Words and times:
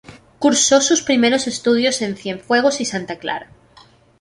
Cursó 0.39 0.81
sus 0.81 1.03
primeros 1.03 1.45
estudios 1.45 2.01
en 2.01 2.17
Cienfuegos 2.17 2.81
y 2.81 2.85
Santa 2.85 3.19
Clara. 3.19 3.51